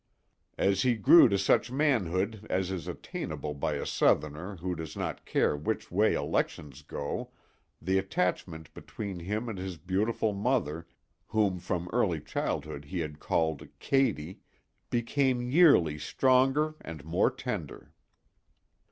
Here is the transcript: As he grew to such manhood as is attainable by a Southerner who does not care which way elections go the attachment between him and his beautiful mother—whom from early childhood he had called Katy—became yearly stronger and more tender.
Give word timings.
As 0.57 0.81
he 0.81 0.95
grew 0.95 1.29
to 1.29 1.37
such 1.37 1.69
manhood 1.71 2.47
as 2.49 2.71
is 2.71 2.87
attainable 2.87 3.53
by 3.53 3.73
a 3.75 3.85
Southerner 3.85 4.55
who 4.55 4.73
does 4.73 4.97
not 4.97 5.27
care 5.27 5.55
which 5.55 5.91
way 5.91 6.15
elections 6.15 6.81
go 6.81 7.29
the 7.79 7.99
attachment 7.99 8.73
between 8.73 9.19
him 9.19 9.47
and 9.47 9.59
his 9.59 9.77
beautiful 9.77 10.33
mother—whom 10.33 11.59
from 11.59 11.87
early 11.93 12.19
childhood 12.19 12.85
he 12.85 12.97
had 13.01 13.19
called 13.19 13.67
Katy—became 13.77 15.43
yearly 15.43 15.99
stronger 15.99 16.73
and 16.81 17.05
more 17.05 17.29
tender. 17.29 17.93